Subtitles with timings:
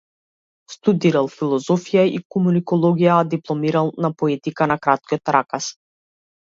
[0.75, 5.75] Студирал философија и комуникологија, а дипломирал на поетика на краткиот раказ.